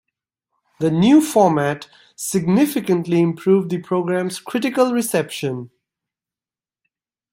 [0.79, 5.69] The new format significantly improved the program's critical reception.